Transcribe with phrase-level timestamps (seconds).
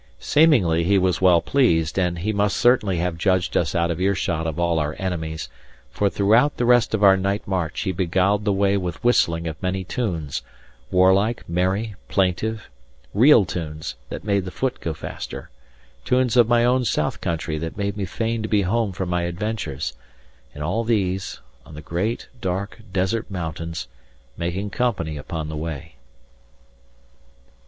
[0.17, 4.15] Seemingly he was well pleased, and he must certainly have judged us out of ear
[4.15, 5.47] shot of all our enemies;
[5.91, 9.61] for throughout the rest of our night march he beguiled the way with whistling of
[9.61, 10.41] many tunes,
[10.89, 12.67] warlike, merry, plaintive;
[13.13, 15.51] reel tunes that made the foot go faster;
[16.03, 19.21] tunes of my own south country that made me fain to be home from my
[19.21, 19.93] adventures;
[20.55, 23.87] and all these, on the great, dark, desert mountains,
[24.35, 25.93] making company upon the way.